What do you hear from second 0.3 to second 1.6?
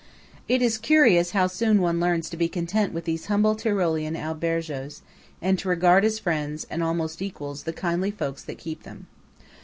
It is curious how